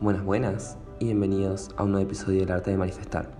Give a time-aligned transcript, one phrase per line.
[0.00, 3.30] Buenas, buenas y bienvenidos a un nuevo episodio del arte de manifestar.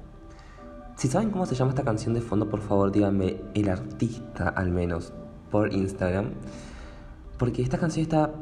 [0.96, 4.70] Si saben cómo se llama esta canción de fondo, por favor díganme el artista al
[4.70, 5.12] menos
[5.50, 6.30] por Instagram.
[7.38, 8.32] Porque esta canción está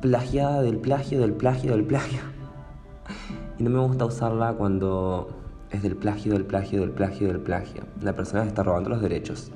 [0.00, 2.20] plagiada del plagio, del plagio, del plagio.
[3.58, 5.28] Y no me gusta usarla cuando
[5.70, 7.84] es del plagio, del plagio, del plagio, del plagio.
[8.00, 9.52] La persona está robando los derechos.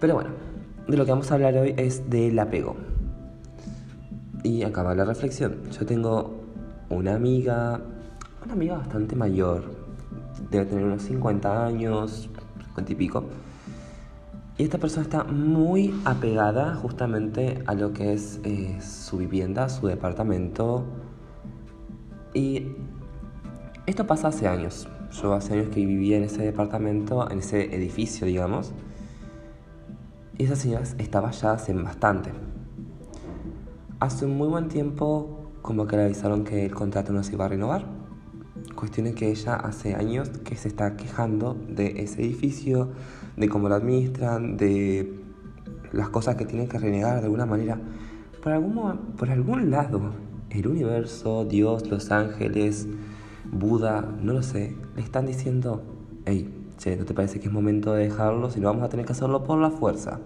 [0.00, 0.30] Pero bueno,
[0.88, 2.76] de lo que vamos a hablar hoy es del apego.
[4.46, 5.56] Y acaba la reflexión.
[5.72, 6.36] Yo tengo
[6.88, 7.80] una amiga,
[8.44, 9.64] una amiga bastante mayor,
[10.52, 12.30] debe tener unos 50 años,
[12.66, 13.24] 50 y pico.
[14.56, 19.88] Y esta persona está muy apegada justamente a lo que es eh, su vivienda, su
[19.88, 20.84] departamento.
[22.32, 22.68] Y
[23.86, 24.86] esto pasa hace años.
[25.20, 28.70] Yo hace años que vivía en ese departamento, en ese edificio, digamos.
[30.38, 32.30] Y esa señora estaba ya hace bastante.
[33.98, 37.48] Hace muy buen tiempo como que le avisaron que el contrato no se iba a
[37.48, 37.86] renovar.
[38.74, 42.90] Cuestión es que ella hace años que se está quejando de ese edificio,
[43.38, 45.18] de cómo lo administran, de
[45.92, 47.80] las cosas que tienen que renegar de alguna manera.
[48.42, 50.10] Por algún, por algún lado,
[50.50, 52.86] el universo, Dios, los ángeles,
[53.50, 55.82] Buda, no lo sé, le están diciendo,
[56.26, 58.50] hey, che, ¿no te parece que es momento de dejarlo?
[58.50, 60.20] Si no, vamos a tener que hacerlo por la fuerza.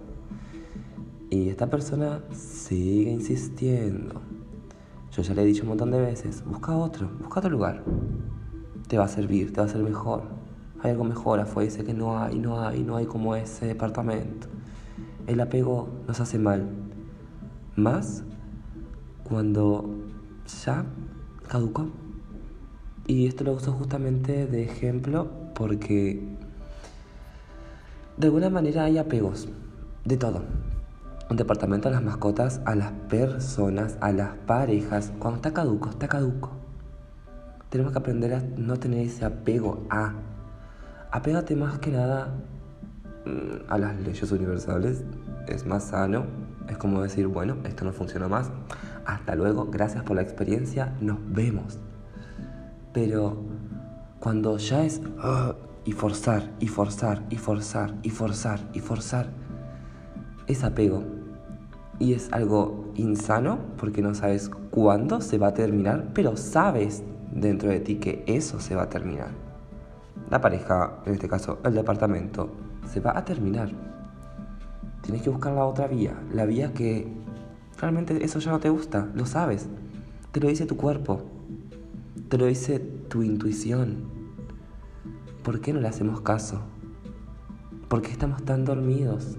[1.31, 4.21] Y esta persona sigue insistiendo.
[5.13, 7.85] Yo ya le he dicho un montón de veces, busca otro, busca otro lugar.
[8.89, 10.23] Te va a servir, te va a ser mejor.
[10.81, 14.47] Hay algo mejor afuera, dice que no hay, no hay, no hay como ese departamento.
[15.25, 16.67] El apego nos hace mal.
[17.77, 18.23] Más
[19.23, 19.89] cuando
[20.65, 20.85] ya
[21.47, 21.87] caducó.
[23.07, 26.27] Y esto lo uso justamente de ejemplo porque
[28.17, 29.47] de alguna manera hay apegos
[30.03, 30.70] de todo
[31.31, 35.13] un departamento a las mascotas, a las personas, a las parejas.
[35.17, 36.51] Cuando está caduco, está caduco.
[37.69, 40.11] Tenemos que aprender a no tener ese apego a.
[41.09, 42.35] Apégate más que nada
[43.25, 45.05] mm, a las leyes universales.
[45.47, 46.25] Es más sano.
[46.67, 48.51] Es como decir, bueno, esto no funciona más.
[49.05, 51.79] Hasta luego, gracias por la experiencia, nos vemos.
[52.91, 53.41] Pero
[54.19, 55.01] cuando ya es...
[55.19, 55.55] Ah,
[55.85, 59.29] y forzar, y forzar, y forzar, y forzar, y forzar,
[60.45, 61.20] es apego
[62.01, 67.69] y es algo insano porque no sabes cuándo se va a terminar, pero sabes dentro
[67.69, 69.29] de ti que eso se va a terminar.
[70.31, 72.49] La pareja, en este caso el departamento,
[72.91, 73.69] se va a terminar.
[75.03, 77.07] Tienes que buscar la otra vía, la vía que
[77.79, 79.67] realmente eso ya no te gusta, lo sabes.
[80.31, 81.21] Te lo dice tu cuerpo,
[82.29, 84.05] te lo dice tu intuición.
[85.43, 86.61] ¿Por qué no le hacemos caso?
[87.89, 89.37] ¿Por qué estamos tan dormidos?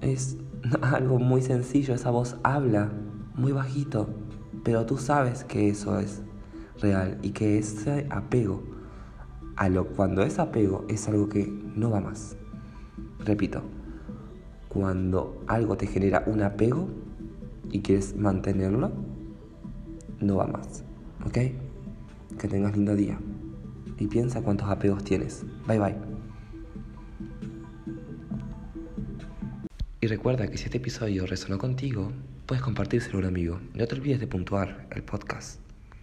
[0.00, 0.36] Es
[0.82, 2.90] algo muy sencillo, esa voz habla
[3.34, 4.08] muy bajito,
[4.64, 6.22] pero tú sabes que eso es
[6.80, 8.62] real y que ese apego
[9.56, 12.36] a lo cuando es apego es algo que no va más.
[13.24, 13.62] Repito,
[14.68, 16.88] cuando algo te genera un apego
[17.70, 18.92] y quieres mantenerlo,
[20.20, 20.84] no va más.
[21.26, 21.38] ¿Ok?
[22.38, 23.18] Que tengas lindo día.
[23.98, 25.44] Y piensa cuántos apegos tienes.
[25.66, 25.96] Bye bye.
[30.00, 32.12] Y recuerda que si este episodio resonó contigo,
[32.46, 33.60] puedes compartírselo a un amigo.
[33.74, 35.67] No te olvides de puntuar el podcast.